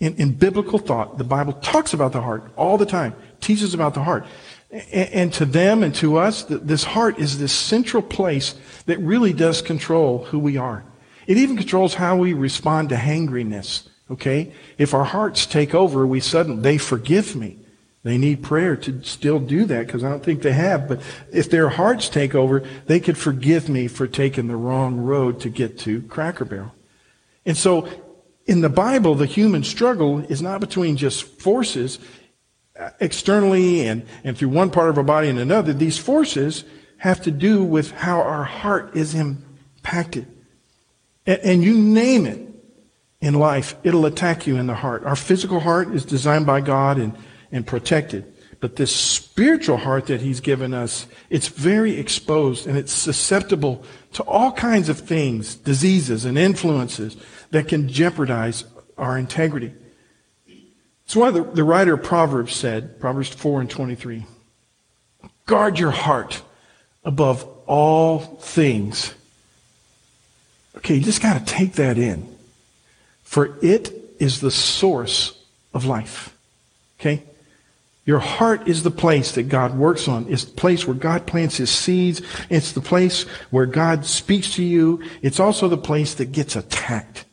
[0.00, 3.94] In, in biblical thought, the Bible talks about the heart all the time, teaches about
[3.94, 4.26] the heart.
[4.72, 8.54] And, to them and to us, this heart is this central place
[8.86, 10.82] that really does control who we are.
[11.26, 13.88] It even controls how we respond to hangriness.
[14.10, 14.52] Okay?
[14.78, 17.58] If our hearts take over, we suddenly, they forgive me.
[18.02, 20.88] They need prayer to still do that because I don't think they have.
[20.88, 25.40] But if their hearts take over, they could forgive me for taking the wrong road
[25.40, 26.74] to get to Cracker Barrel.
[27.46, 27.88] And so
[28.46, 32.00] in the Bible, the human struggle is not between just forces
[33.00, 35.72] externally and, and through one part of our body and another.
[35.72, 36.64] These forces
[36.98, 40.26] have to do with how our heart is impacted.
[41.26, 42.48] And, and you name it
[43.20, 45.04] in life, it'll attack you in the heart.
[45.04, 47.16] Our physical heart is designed by God and
[47.52, 48.32] and protected.
[48.58, 54.22] But this spiritual heart that he's given us, it's very exposed and it's susceptible to
[54.22, 57.16] all kinds of things, diseases and influences
[57.50, 58.64] that can jeopardize
[58.96, 59.74] our integrity.
[61.12, 64.24] That's why the, the writer of Proverbs said, Proverbs 4 and 23,
[65.44, 66.40] guard your heart
[67.04, 69.12] above all things.
[70.78, 72.34] Okay, you just got to take that in.
[73.24, 75.38] For it is the source
[75.74, 76.34] of life.
[76.98, 77.24] Okay?
[78.06, 80.24] Your heart is the place that God works on.
[80.30, 82.22] It's the place where God plants his seeds.
[82.48, 85.02] It's the place where God speaks to you.
[85.20, 87.26] It's also the place that gets attacked.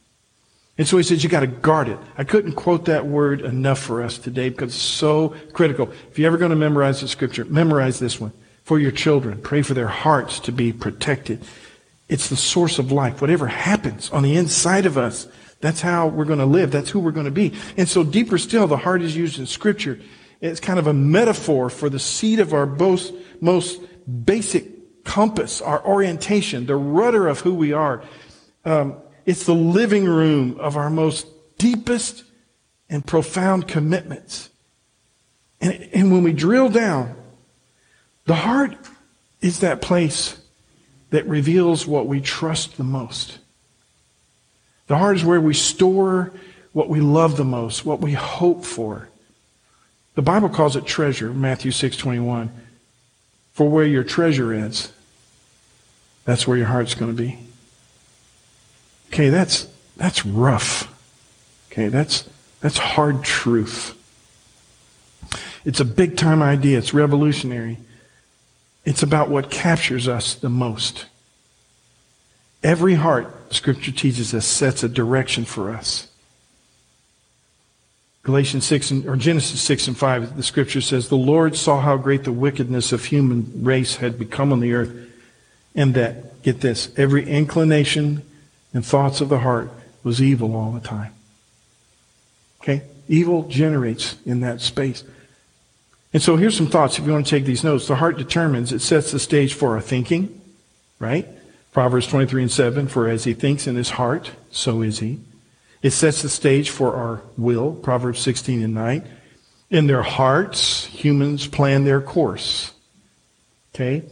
[0.80, 2.00] And so he says you got to guard it.
[2.18, 5.92] I couldn't quote that word enough for us today because it's so critical.
[6.10, 8.34] If you're ever going to memorize the scripture, memorize this one.
[8.64, 11.44] For your children, pray for their hearts to be protected.
[12.08, 13.22] It's the source of life.
[13.22, 15.28] Whatever happens on the inside of us,
[15.60, 16.72] that's how we're going to live.
[16.72, 17.54] That's who we're going to be.
[17.78, 20.00] And so deeper still, the heart is used in scripture
[20.42, 23.82] it's kind of a metaphor for the seat of our most, most
[24.26, 28.04] basic compass, our orientation, the rudder of who we are.
[28.64, 28.96] Um,
[29.30, 31.28] it's the living room of our most
[31.60, 32.24] deepest
[32.90, 34.50] and profound commitments.
[35.62, 37.16] And, and when we drill down,
[38.26, 38.76] the heart
[39.40, 40.36] is that place
[41.12, 43.38] that reveals what we trust the most.
[44.88, 46.34] The heart is where we store
[46.74, 49.10] what we love the most, what we hope for.
[50.16, 52.50] The Bible calls it treasure, Matthew 6:21.
[53.54, 54.92] For where your treasure is,
[56.26, 57.38] that's where your heart's going to be.
[59.12, 59.68] Okay, that's
[59.98, 60.94] that's rough.
[61.72, 62.30] Okay, that's
[62.62, 63.96] that's hard truth.
[65.66, 66.78] It's a big time idea.
[66.78, 67.78] It's revolutionary.
[68.86, 71.06] It's about what captures us the most.
[72.64, 76.08] Every heart, Scripture teaches us, sets a direction for us.
[78.24, 81.98] Galatians 6 and, or Genesis 6 and 5, the scripture says, The Lord saw how
[81.98, 84.94] great the wickedness of human race had become on the earth,
[85.74, 88.24] and that, get this, every inclination
[88.74, 89.72] and thoughts of the heart
[90.04, 91.14] was evil all the time.
[92.62, 92.84] Okay?
[93.08, 95.04] Evil generates in that space.
[96.14, 97.88] And so here's some thoughts if you want to take these notes.
[97.88, 100.42] The heart determines, it sets the stage for our thinking,
[101.00, 101.28] right?
[101.72, 105.20] Proverbs 23 and 7, for as he thinks in his heart, so is he.
[105.82, 109.08] It sets the stage for our will, Proverbs 16 and 9.
[109.70, 112.72] In their hearts, humans plan their course.
[113.74, 114.04] Okay?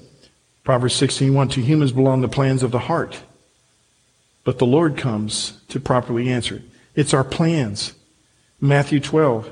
[0.64, 1.50] Proverbs 16, 1.
[1.50, 3.22] To humans belong the plans of the heart.
[4.48, 6.62] But the Lord comes to properly answer it.
[6.96, 7.92] It's our plans.
[8.62, 9.52] Matthew 12.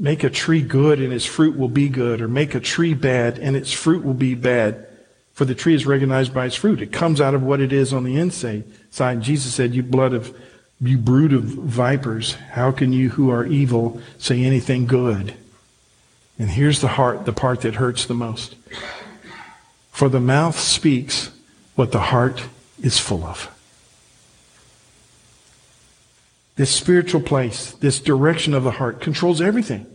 [0.00, 3.38] Make a tree good and its fruit will be good, or make a tree bad
[3.38, 4.84] and its fruit will be bad.
[5.34, 6.82] For the tree is recognized by its fruit.
[6.82, 8.64] It comes out of what it is on the inside.
[9.22, 10.36] Jesus said, You blood of
[10.80, 15.34] you brood of vipers, how can you who are evil say anything good?
[16.36, 18.56] And here's the heart, the part that hurts the most.
[19.92, 21.30] For the mouth speaks
[21.76, 22.42] what the heart
[22.82, 23.52] is full of.
[26.56, 29.86] This spiritual place, this direction of the heart controls everything.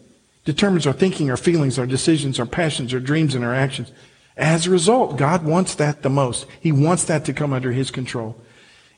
[0.46, 3.92] Determines our thinking, our feelings, our decisions, our passions, our dreams, and our actions.
[4.38, 6.48] As a result, God wants that the most.
[6.60, 8.40] He wants that to come under His control.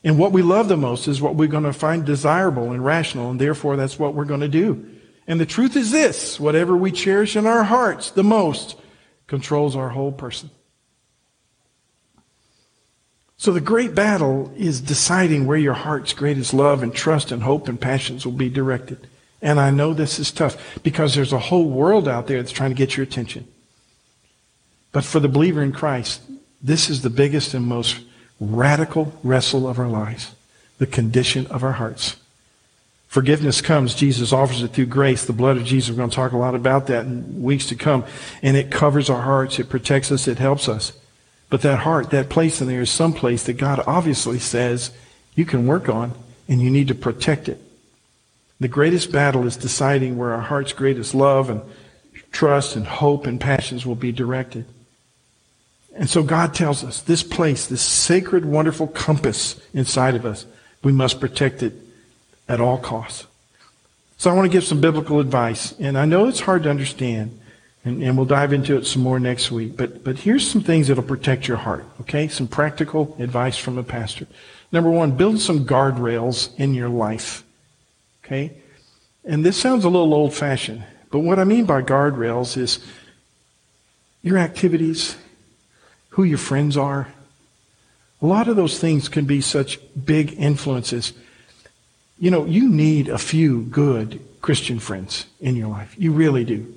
[0.02, 3.30] And what we love the most is what we're going to find desirable and rational,
[3.30, 4.86] and therefore that's what we're going to do.
[5.26, 8.78] And the truth is this whatever we cherish in our hearts the most
[9.26, 10.50] controls our whole person.
[13.36, 17.68] So the great battle is deciding where your heart's greatest love and trust and hope
[17.68, 19.08] and passions will be directed.
[19.42, 22.70] And I know this is tough because there's a whole world out there that's trying
[22.70, 23.46] to get your attention.
[24.92, 26.22] But for the believer in Christ,
[26.62, 28.00] this is the biggest and most
[28.40, 30.34] radical wrestle of our lives,
[30.78, 32.16] the condition of our hearts.
[33.08, 33.94] Forgiveness comes.
[33.94, 35.24] Jesus offers it through grace.
[35.24, 35.90] The blood of Jesus.
[35.90, 38.04] We're going to talk a lot about that in weeks to come.
[38.42, 39.58] And it covers our hearts.
[39.60, 40.26] It protects us.
[40.26, 40.92] It helps us.
[41.50, 44.90] But that heart, that place in there is some place that God obviously says
[45.34, 46.12] you can work on
[46.48, 47.60] and you need to protect it.
[48.60, 51.62] The greatest battle is deciding where our heart's greatest love and
[52.32, 54.64] trust and hope and passions will be directed.
[55.96, 60.46] And so God tells us this place, this sacred, wonderful compass inside of us,
[60.82, 61.72] we must protect it
[62.48, 63.26] at all costs.
[64.16, 65.72] So I want to give some biblical advice.
[65.78, 67.38] And I know it's hard to understand,
[67.84, 69.76] and, and we'll dive into it some more next week.
[69.76, 72.28] But, but here's some things that'll protect your heart, okay?
[72.28, 74.26] Some practical advice from a pastor.
[74.72, 77.44] Number one, build some guardrails in your life,
[78.24, 78.52] okay?
[79.24, 82.84] And this sounds a little old fashioned, but what I mean by guardrails is
[84.22, 85.16] your activities,
[86.10, 87.08] who your friends are.
[88.22, 91.12] A lot of those things can be such big influences.
[92.18, 95.94] You know, you need a few good Christian friends in your life.
[95.98, 96.72] You really do.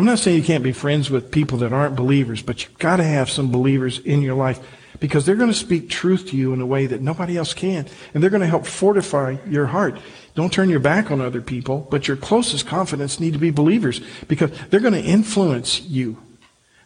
[0.00, 2.96] I'm not saying you can't be friends with people that aren't believers, but you've got
[2.96, 4.58] to have some believers in your life
[4.98, 7.86] because they're going to speak truth to you in a way that nobody else can.
[8.14, 9.98] And they're going to help fortify your heart.
[10.34, 14.00] Don't turn your back on other people, but your closest confidants need to be believers
[14.26, 16.16] because they're going to influence you.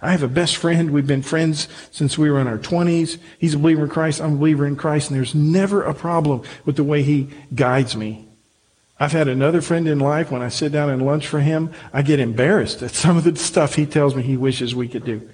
[0.03, 0.91] I have a best friend.
[0.91, 3.19] We've been friends since we were in our 20s.
[3.39, 4.21] He's a believer in Christ.
[4.21, 5.11] I'm a believer in Christ.
[5.11, 8.24] And there's never a problem with the way he guides me.
[8.99, 10.31] I've had another friend in life.
[10.31, 13.37] When I sit down and lunch for him, I get embarrassed at some of the
[13.37, 15.29] stuff he tells me he wishes we could do.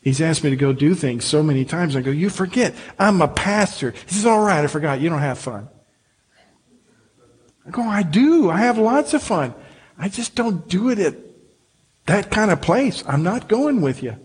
[0.00, 1.96] He's asked me to go do things so many times.
[1.96, 3.92] I go, you forget, I'm a pastor.
[3.92, 5.00] He says, all right, I forgot.
[5.00, 5.68] You don't have fun.
[7.66, 8.50] I go, I do.
[8.50, 9.54] I have lots of fun.
[9.98, 11.14] I just don't do it at
[12.06, 13.02] that kind of place.
[13.06, 14.16] I'm not going with you.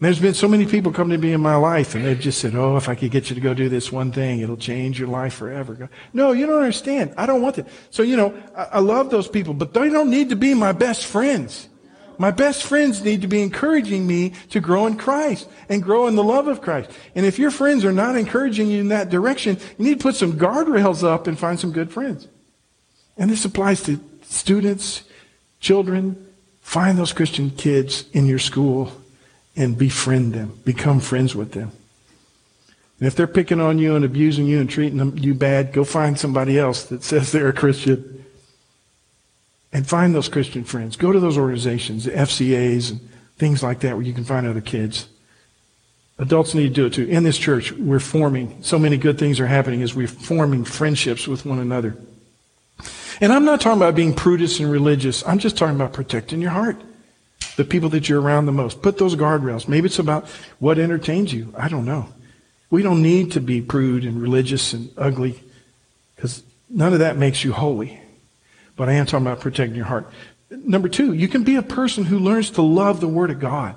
[0.00, 2.54] There's been so many people come to me in my life and they've just said,
[2.54, 5.08] Oh, if I could get you to go do this one thing, it'll change your
[5.08, 5.90] life forever.
[6.14, 7.12] No, you don't understand.
[7.18, 7.68] I don't want that.
[7.90, 10.72] So, you know, I, I love those people, but they don't need to be my
[10.72, 11.68] best friends.
[12.16, 16.16] My best friends need to be encouraging me to grow in Christ and grow in
[16.16, 16.90] the love of Christ.
[17.14, 20.16] And if your friends are not encouraging you in that direction, you need to put
[20.16, 22.26] some guardrails up and find some good friends.
[23.18, 25.02] And this applies to students,
[25.60, 26.26] children,
[26.60, 28.92] Find those Christian kids in your school
[29.60, 30.58] and befriend them.
[30.64, 31.70] Become friends with them.
[32.98, 36.18] And if they're picking on you and abusing you and treating you bad, go find
[36.18, 38.24] somebody else that says they're a Christian.
[39.72, 40.96] And find those Christian friends.
[40.96, 43.00] Go to those organizations, the FCAs and
[43.36, 45.08] things like that where you can find other kids.
[46.18, 47.06] Adults need to do it too.
[47.06, 51.28] In this church, we're forming, so many good things are happening as we're forming friendships
[51.28, 51.96] with one another.
[53.20, 55.26] And I'm not talking about being prudish and religious.
[55.26, 56.80] I'm just talking about protecting your heart.
[57.60, 58.80] The people that you're around the most.
[58.80, 59.68] Put those guardrails.
[59.68, 60.26] Maybe it's about
[60.60, 61.52] what entertains you.
[61.54, 62.08] I don't know.
[62.70, 65.38] We don't need to be prude and religious and ugly
[66.16, 68.00] because none of that makes you holy.
[68.76, 70.10] But I am talking about protecting your heart.
[70.48, 73.76] Number two, you can be a person who learns to love the Word of God.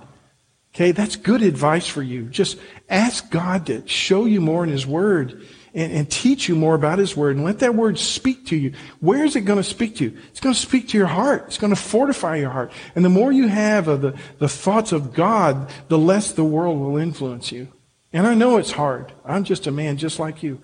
[0.73, 2.23] Okay, that's good advice for you.
[2.27, 2.57] Just
[2.89, 6.99] ask God to show you more in His Word and, and teach you more about
[6.99, 8.73] His Word and let that Word speak to you.
[8.99, 10.17] Where is it going to speak to you?
[10.29, 11.45] It's going to speak to your heart.
[11.47, 12.71] It's going to fortify your heart.
[12.95, 16.79] And the more you have of the, the thoughts of God, the less the world
[16.79, 17.67] will influence you.
[18.11, 19.11] And I know it's hard.
[19.25, 20.61] I'm just a man just like you.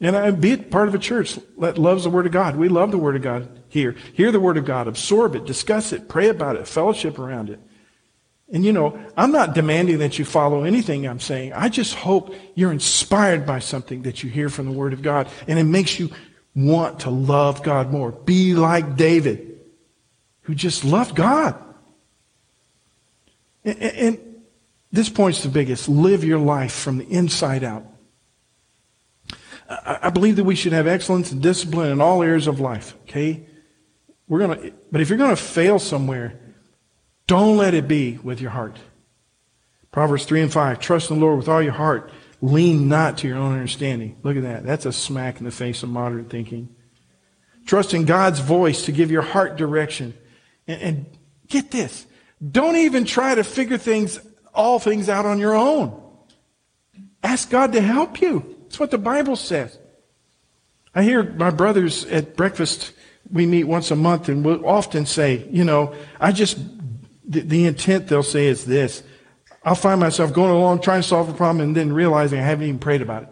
[0.00, 2.56] And I, be it part of a church that loves the Word of God.
[2.56, 3.94] We love the Word of God here.
[4.14, 7.60] Hear the Word of God, absorb it, discuss it, pray about it, fellowship around it.
[8.52, 11.52] And you know, I'm not demanding that you follow anything I'm saying.
[11.52, 15.28] I just hope you're inspired by something that you hear from the Word of God
[15.46, 16.10] and it makes you
[16.54, 18.10] want to love God more.
[18.10, 19.60] Be like David,
[20.42, 21.54] who just loved God.
[23.64, 24.18] And, and
[24.90, 25.88] this point's the biggest.
[25.88, 27.86] Live your life from the inside out.
[29.68, 32.96] I believe that we should have excellence and discipline in all areas of life.
[33.02, 33.46] Okay?
[34.26, 36.40] We're gonna, but if you're going to fail somewhere,
[37.30, 38.76] don't let it be with your heart.
[39.92, 40.80] Proverbs 3 and 5.
[40.80, 42.10] Trust in the Lord with all your heart.
[42.42, 44.16] Lean not to your own understanding.
[44.24, 44.64] Look at that.
[44.66, 46.74] That's a smack in the face of modern thinking.
[47.66, 50.12] Trust in God's voice to give your heart direction.
[50.66, 52.04] And, and get this.
[52.50, 54.18] Don't even try to figure things,
[54.52, 56.02] all things out on your own.
[57.22, 58.56] Ask God to help you.
[58.64, 59.78] That's what the Bible says.
[60.96, 62.92] I hear my brothers at breakfast,
[63.30, 66.58] we meet once a month, and we'll often say, you know, I just
[67.30, 69.02] the, the intent they'll say is this.
[69.64, 72.66] I'll find myself going along trying to solve a problem and then realizing I haven't
[72.66, 73.28] even prayed about it.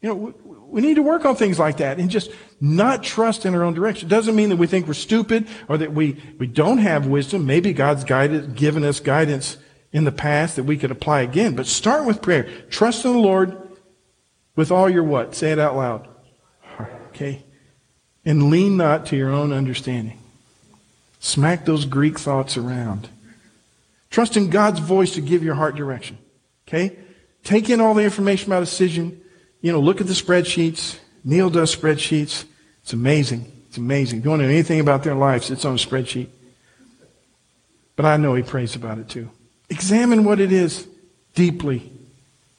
[0.00, 0.32] You know, we,
[0.68, 3.74] we need to work on things like that and just not trust in our own
[3.74, 4.06] direction.
[4.06, 7.46] It doesn't mean that we think we're stupid or that we, we don't have wisdom.
[7.46, 9.58] Maybe God's guided, given us guidance
[9.92, 11.54] in the past that we could apply again.
[11.54, 12.44] But start with prayer.
[12.70, 13.56] Trust in the Lord
[14.56, 15.34] with all your what?
[15.34, 16.08] Say it out loud.
[17.08, 17.44] Okay?
[18.24, 20.18] And lean not to your own understanding.
[21.18, 23.08] Smack those Greek thoughts around.
[24.10, 26.18] Trust in God's voice to give your heart direction.
[26.66, 26.96] Okay?
[27.44, 29.20] Take in all the information about a decision.
[29.60, 30.98] You know, look at the spreadsheets.
[31.24, 32.44] Neil does spreadsheets.
[32.82, 33.50] It's amazing.
[33.68, 34.20] It's amazing.
[34.20, 36.28] If you want to know anything about their lives, it's on a spreadsheet.
[37.96, 39.30] But I know he prays about it too.
[39.68, 40.86] Examine what it is
[41.34, 41.92] deeply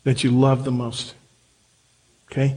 [0.03, 1.15] that you love the most.
[2.31, 2.55] Okay?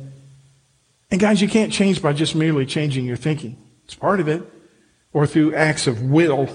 [1.11, 3.57] And guys, you can't change by just merely changing your thinking.
[3.85, 4.43] It's part of it.
[5.13, 6.49] Or through acts of will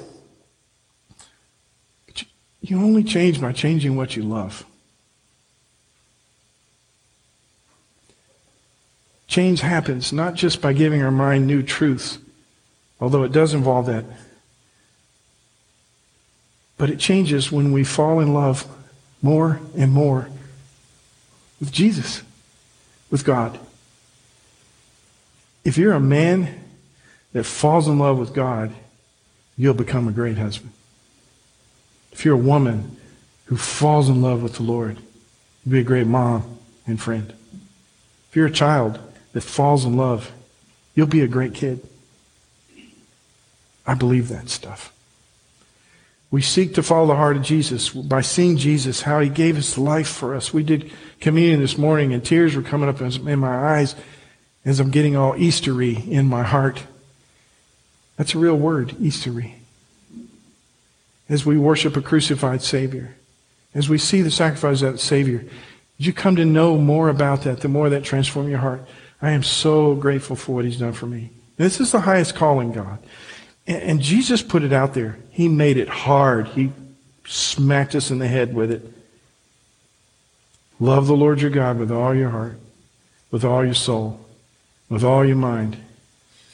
[2.62, 4.66] you only change by changing what you love.
[9.28, 12.18] Change happens not just by giving our mind new truths,
[12.99, 14.05] although it does involve that,
[16.78, 18.66] but it changes when we fall in love
[19.22, 20.30] more and more
[21.60, 22.24] with Jesus,
[23.10, 23.60] with God.
[25.66, 26.64] If you're a man
[27.34, 28.74] that falls in love with God,
[29.58, 30.72] you'll become a great husband.
[32.12, 32.97] If you're a woman
[33.45, 34.97] who falls in love with the Lord,
[35.64, 37.34] you'll be a great mom and friend.
[38.30, 38.99] If you're a child
[39.34, 40.32] that falls in love,
[40.95, 41.86] you'll be a great kid.
[43.86, 44.93] I believe that stuff.
[46.30, 49.78] We seek to follow the heart of Jesus by seeing Jesus, how he gave his
[49.78, 50.53] life for us.
[50.53, 50.91] We did
[51.22, 53.95] communion this morning, and tears were coming up in my eyes
[54.66, 56.84] as I'm getting all Eastery in my heart.
[58.18, 59.57] That's a real word, Eastery
[61.30, 63.15] as we worship a crucified Savior,
[63.73, 65.45] as we see the sacrifice of that Savior,
[65.97, 68.88] you come to know more about that, the more that transform your heart.
[69.21, 71.32] I am so grateful for what He's done for me.
[71.57, 72.99] This is the highest calling, God.
[73.65, 75.17] And, and Jesus put it out there.
[75.32, 76.47] He made it hard.
[76.49, 76.71] He
[77.25, 78.86] smacked us in the head with it.
[80.80, 82.59] Love the Lord your God with all your heart,
[83.32, 84.23] with all your soul,
[84.89, 85.78] with all your mind,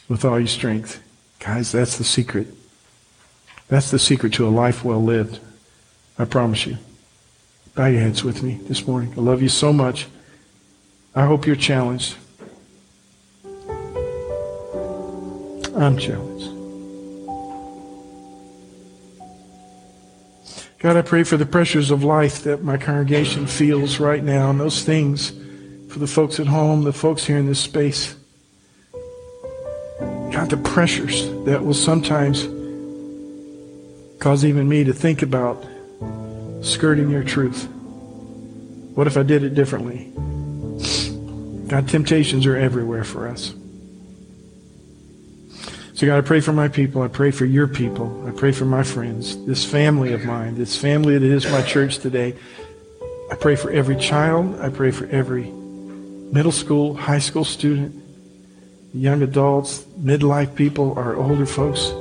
[0.07, 1.03] with all your strength.
[1.39, 2.47] Guys, that's the secret.
[3.73, 5.39] That's the secret to a life well lived.
[6.19, 6.77] I promise you.
[7.73, 9.11] Bow your heads with me this morning.
[9.17, 10.05] I love you so much.
[11.15, 12.15] I hope you're challenged.
[15.75, 16.51] I'm challenged.
[20.77, 24.59] God, I pray for the pressures of life that my congregation feels right now and
[24.59, 25.31] those things
[25.89, 28.15] for the folks at home, the folks here in this space.
[29.99, 32.47] God, the pressures that will sometimes
[34.23, 35.65] cause even me to think about
[36.61, 37.67] skirting your truth.
[38.95, 40.13] What if I did it differently?
[41.67, 43.53] God, temptations are everywhere for us.
[45.95, 47.01] So, God, I pray for my people.
[47.01, 48.25] I pray for your people.
[48.25, 51.97] I pray for my friends, this family of mine, this family that is my church
[51.99, 52.33] today.
[53.29, 54.57] I pray for every child.
[54.61, 58.01] I pray for every middle school, high school student,
[58.93, 61.91] young adults, midlife people, our older folks.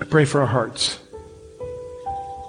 [0.00, 0.98] I pray for our hearts.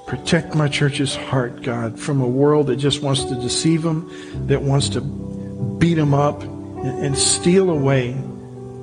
[0.05, 4.09] Protect my church's heart, God, from a world that just wants to deceive them,
[4.47, 8.15] that wants to beat them up and, steal away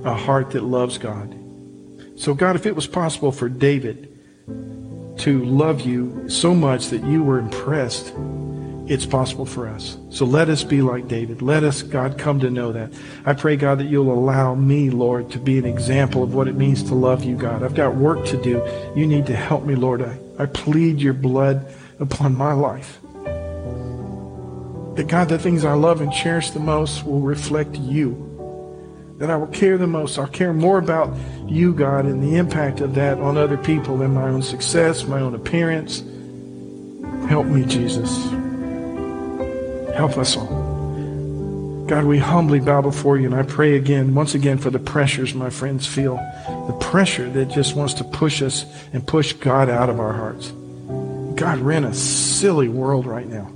[0.04, 1.34] a heart that loves God.
[2.16, 4.10] So, God, if it was possible for David
[5.18, 8.12] to love you so much that you were impressed
[8.86, 9.96] it's possible for us.
[10.10, 11.40] So let us be like David.
[11.40, 12.92] Let us, God, come to know that.
[13.24, 16.54] I pray, God, that you'll allow me, Lord, to be an example of what it
[16.54, 17.62] means to love you, God.
[17.62, 18.62] I've got work to do.
[18.94, 20.02] You need to help me, Lord.
[20.02, 21.66] I, I plead your blood
[21.98, 23.00] upon my life.
[24.96, 28.30] That, God, the things I love and cherish the most will reflect you.
[29.18, 30.18] That I will care the most.
[30.18, 31.16] I'll care more about
[31.48, 35.20] you, God, and the impact of that on other people than my own success, my
[35.20, 36.04] own appearance.
[37.28, 38.43] Help me, Jesus.
[39.94, 41.84] Help us all.
[41.86, 45.34] God, we humbly bow before you, and I pray again, once again, for the pressures
[45.34, 46.16] my friends feel.
[46.66, 48.64] The pressure that just wants to push us
[48.94, 50.50] and push God out of our hearts.
[51.36, 53.52] God, we're in a silly world right now.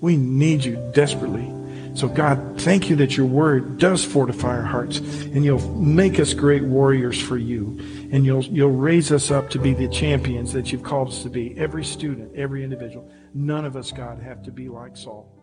[0.00, 1.52] We need you desperately.
[1.94, 6.34] So, God, thank you that your word does fortify our hearts, and you'll make us
[6.34, 7.78] great warriors for you,
[8.12, 11.30] and you'll, you'll raise us up to be the champions that you've called us to
[11.30, 11.56] be.
[11.56, 13.08] Every student, every individual.
[13.34, 15.35] None of us, God, have to be like Saul.